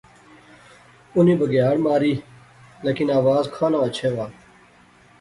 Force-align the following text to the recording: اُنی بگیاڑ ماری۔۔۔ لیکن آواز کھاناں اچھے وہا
اُنی 1.15 1.33
بگیاڑ 1.39 1.75
ماری۔۔۔ 1.85 2.13
لیکن 2.85 3.07
آواز 3.19 3.43
کھاناں 3.55 3.83
اچھے 3.87 4.07
وہا 4.15 4.27